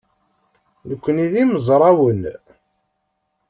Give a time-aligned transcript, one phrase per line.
[0.89, 2.21] Nekkni d imezrawen.